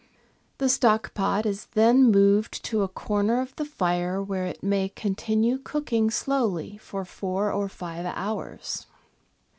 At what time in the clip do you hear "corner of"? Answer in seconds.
2.87-3.55